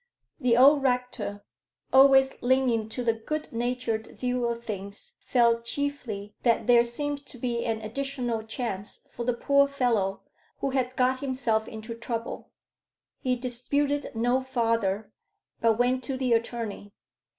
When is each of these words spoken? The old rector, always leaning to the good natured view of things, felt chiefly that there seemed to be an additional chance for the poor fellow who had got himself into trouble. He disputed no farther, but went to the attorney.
The 0.39 0.57
old 0.57 0.81
rector, 0.81 1.43
always 1.93 2.41
leaning 2.41 2.89
to 2.89 3.03
the 3.03 3.13
good 3.13 3.53
natured 3.53 4.07
view 4.07 4.47
of 4.47 4.63
things, 4.65 5.17
felt 5.19 5.63
chiefly 5.63 6.33
that 6.41 6.65
there 6.65 6.83
seemed 6.83 7.23
to 7.27 7.37
be 7.37 7.63
an 7.65 7.79
additional 7.81 8.41
chance 8.41 9.07
for 9.11 9.25
the 9.25 9.35
poor 9.35 9.67
fellow 9.67 10.21
who 10.59 10.71
had 10.71 10.95
got 10.95 11.19
himself 11.19 11.67
into 11.67 11.93
trouble. 11.93 12.49
He 13.19 13.35
disputed 13.35 14.09
no 14.15 14.41
farther, 14.41 15.11
but 15.59 15.77
went 15.77 16.03
to 16.05 16.17
the 16.17 16.33
attorney. 16.33 16.93